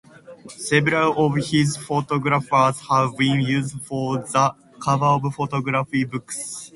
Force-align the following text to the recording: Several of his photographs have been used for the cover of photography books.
Several 0.57 1.13
of 1.23 1.35
his 1.35 1.77
photographs 1.77 2.79
have 2.89 3.15
been 3.17 3.39
used 3.39 3.79
for 3.85 4.17
the 4.17 4.55
cover 4.81 5.05
of 5.05 5.35
photography 5.35 6.05
books. 6.05 6.69